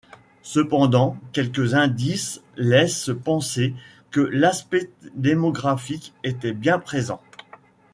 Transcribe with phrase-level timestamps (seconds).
[0.41, 3.75] Cependant, quelques indices laissent penser
[4.09, 7.21] que l'aspect démographique était bien présent.